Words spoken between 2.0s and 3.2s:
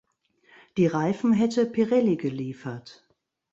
geliefert.